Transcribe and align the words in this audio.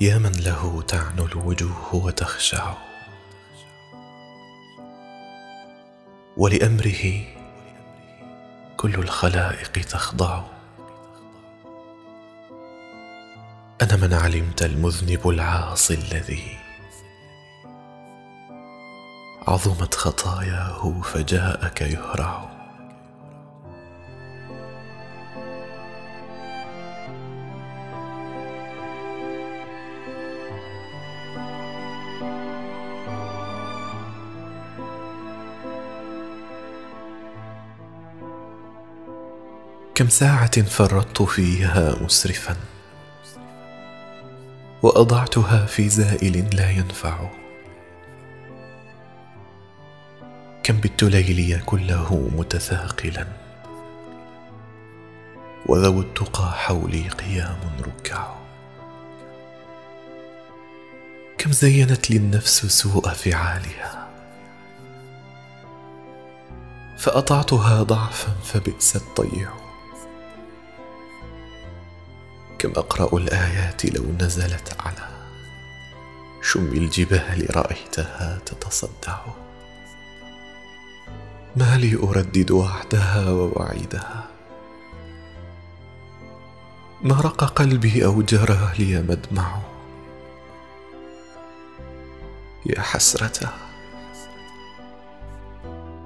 يا 0.00 0.18
من 0.18 0.32
له 0.32 0.82
تعنو 0.82 1.26
الوجوه 1.26 1.94
وتخشع. 1.94 2.74
ولأمره 6.36 7.24
كل 8.76 8.94
الخلائق 8.94 9.72
تخضع. 9.72 10.42
أنا 13.82 13.96
من 13.96 14.14
علمت 14.14 14.62
المذنب 14.62 15.28
العاصي 15.28 15.94
الذي 15.94 16.58
عظمت 19.48 19.94
خطاياه 19.94 21.00
فجاءك 21.00 21.80
يهرع. 21.80 22.57
كم 39.98 40.08
ساعة 40.08 40.62
فرطت 40.62 41.22
فيها 41.22 41.96
مسرفا 42.02 42.56
وأضعتها 44.82 45.66
في 45.66 45.88
زائل 45.88 46.56
لا 46.56 46.70
ينفع. 46.70 47.30
كم 50.62 50.80
بت 50.80 51.02
ليلي 51.02 51.58
كله 51.58 52.30
متثاقلا 52.36 53.26
وذو 55.66 56.00
التقى 56.00 56.52
حولي 56.52 57.08
قيام 57.08 57.60
ركع. 57.80 58.34
كم 61.38 61.52
زينت 61.52 62.10
لي 62.10 62.16
النفس 62.16 62.66
سوء 62.66 63.08
فعالها 63.08 64.08
فأطعتها 66.98 67.82
ضعفا 67.82 68.32
فبئس 68.44 68.96
الطيع. 68.96 69.57
كم 72.58 72.70
أقرأ 72.70 73.18
الآيات 73.18 73.86
لو 73.86 74.04
نزلت 74.20 74.76
على 74.80 75.08
شم 76.42 76.66
الجبال 76.66 77.56
رأيتها 77.56 78.38
تتصدع. 78.46 79.18
ما 81.56 81.76
لي 81.76 81.94
أردد 81.96 82.50
وعدها 82.50 83.30
ووعيدها. 83.30 84.28
ما 87.02 87.20
رق 87.20 87.44
قلبي 87.44 88.04
أو 88.04 88.22
جرى 88.22 88.72
لي 88.78 89.02
مدمع. 89.02 89.58
يا 92.66 92.80
حسرته 92.80 93.48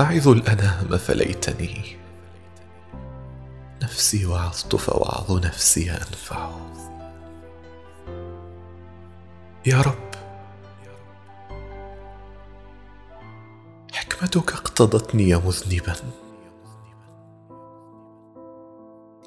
أعظ 0.00 0.28
الأنام 0.28 0.98
فليتني. 0.98 2.03
نفسي 3.94 4.26
وعظت 4.26 4.76
فوعظ 4.76 5.46
نفسي 5.46 5.90
أنفع. 5.90 6.50
يا 9.66 9.80
رب 9.80 10.14
حكمتك 13.92 14.52
اقتضتني 14.52 15.36
مذنبا. 15.36 15.94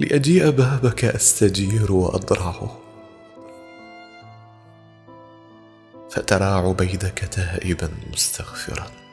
لأجيء 0.00 0.50
بابك 0.50 1.04
أستجير 1.04 1.92
واضرع 1.92 2.70
فترى 6.10 6.44
عبيدك 6.44 7.18
تائبا 7.18 7.90
مستغفرا. 8.12 9.05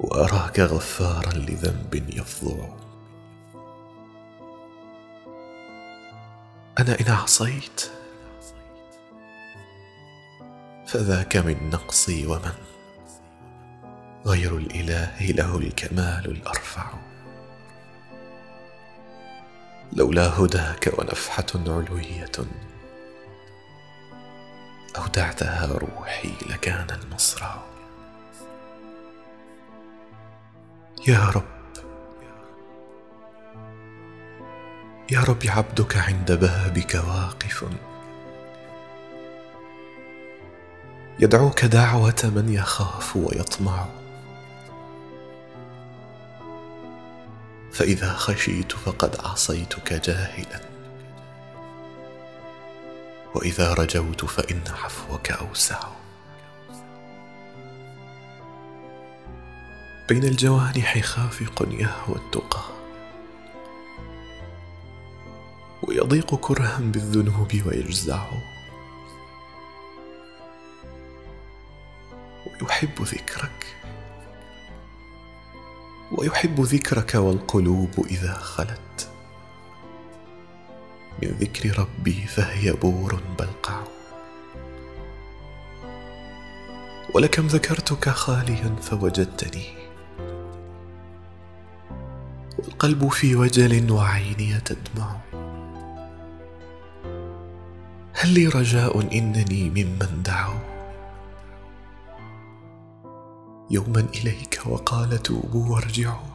وأراك 0.00 0.60
غفارا 0.60 1.32
لذنب 1.32 1.94
يفظع 2.16 2.68
أنا 6.78 7.00
إن 7.00 7.08
عصيت 7.08 7.90
فذاك 10.86 11.36
من 11.36 11.70
نقصي 11.70 12.26
ومن؟ 12.26 12.52
غير 14.26 14.56
الإله 14.56 15.20
له 15.20 15.58
الكمال 15.58 16.30
الأرفع. 16.30 16.86
لولا 19.92 20.40
هداك 20.40 20.98
ونفحة 20.98 21.46
علوية 21.54 22.32
أودعتها 24.96 25.66
روحي 25.66 26.32
لكان 26.50 26.86
المصرع. 26.90 27.73
يا 31.08 31.30
رب. 31.34 31.44
يا 35.10 35.20
رب 35.20 35.42
عبدك 35.46 35.96
عند 35.96 36.32
بابك 36.32 36.94
واقف. 36.94 37.64
يدعوك 41.18 41.64
دعوة 41.64 42.32
من 42.36 42.48
يخاف 42.48 43.16
ويطمع. 43.16 43.86
فإذا 47.72 48.12
خشيت 48.12 48.72
فقد 48.72 49.16
عصيتك 49.24 49.92
جاهلا. 49.92 50.60
وإذا 53.34 53.74
رجوت 53.74 54.24
فإن 54.24 54.60
عفوك 54.84 55.30
أوسع. 55.30 56.03
بين 60.08 60.24
الجوانح 60.24 60.98
خافق 60.98 61.68
يهوى 61.70 62.16
التقى. 62.16 62.62
ويضيق 65.82 66.34
كرها 66.34 66.78
بالذنوب 66.80 67.62
ويجزع. 67.66 68.26
ويحب 72.62 73.02
ذكرك. 73.02 73.76
ويحب 76.12 76.60
ذكرك 76.60 77.14
والقلوب 77.14 78.06
إذا 78.10 78.34
خلت. 78.34 79.08
من 81.22 81.28
ذكر 81.28 81.78
ربي 81.78 82.26
فهي 82.26 82.72
بور 82.72 83.20
بلقع. 83.38 83.80
ولكم 87.14 87.46
ذكرتك 87.46 88.08
خاليا 88.08 88.76
فوجدتني. 88.82 89.83
والقلب 92.64 93.08
في 93.08 93.36
وجل 93.36 93.92
وعيني 93.92 94.60
تدمع 94.60 95.16
هل 98.12 98.28
لي 98.34 98.48
رجاء 98.48 99.00
إنني 99.00 99.70
ممن 99.70 100.22
دعوا؟ 100.22 100.74
يوما 103.70 104.06
إليك 104.14 104.62
وقال 104.66 105.22
توبوا 105.22 105.74
وارجعوا. 105.74 106.34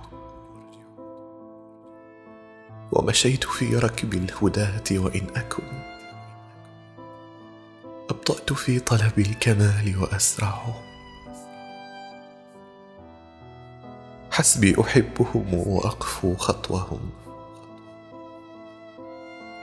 ومشيت 2.92 3.44
في 3.44 3.76
ركب 3.76 4.14
الهداة 4.14 4.84
وإن 4.92 5.28
أكن. 5.36 5.64
أبطأت 8.10 8.54
في 8.54 8.80
طلب 8.80 9.20
الكمال 9.20 9.96
وأسرع. 9.98 10.89
حسبي 14.40 14.82
أحبهم 14.82 15.54
وأقفو 15.54 16.36
خطوهم. 16.36 17.10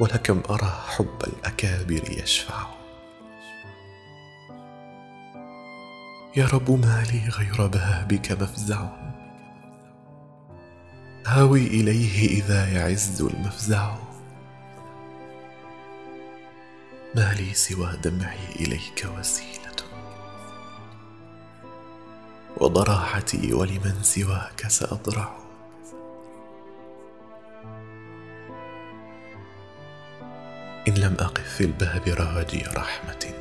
ولكم 0.01 0.43
أرى 0.51 0.83
حب 0.87 1.23
الأكابر 1.27 2.11
يشفع. 2.11 2.67
يا 6.37 6.47
رب 6.47 6.71
ما 6.71 7.05
لي 7.13 7.29
غير 7.29 7.67
بابك 7.67 8.33
مفزع. 8.33 8.89
هاوي 11.27 11.67
إليه 11.67 12.29
إذا 12.29 12.69
يعز 12.69 13.23
المفزع. 13.23 13.95
ما 17.15 17.35
لي 17.35 17.55
سوى 17.55 17.97
دمعي 18.05 18.49
إليك 18.57 19.09
وسيلة. 19.19 19.66
وضراحتي 22.61 23.55
ولمن 23.55 24.03
سواك 24.03 24.69
ساضرع 24.69 25.37
إن 30.89 30.95
لم 30.95 31.17
أقف 31.21 31.55
في 31.55 31.65
الباب 31.65 32.03
راجي 32.09 32.63
رحمة. 32.63 33.35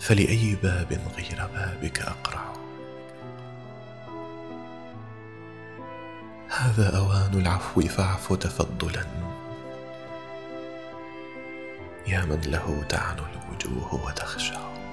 فلأي 0.00 0.56
باب 0.62 1.00
غير 1.16 1.46
بابك 1.54 2.00
أقرع. 2.00 2.52
هذا 6.48 6.96
أوان 6.98 7.40
العفو 7.40 7.80
فاعف 7.80 8.32
تفضلا. 8.32 9.04
يا 12.06 12.24
من 12.24 12.40
له 12.40 12.84
تعنو 12.88 13.22
الوجوه 13.24 14.06
وتخشع 14.06 14.83